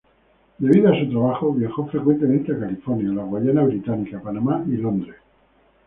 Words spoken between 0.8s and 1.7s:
a su trabajo